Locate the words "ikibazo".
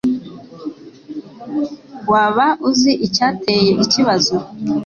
3.83-4.35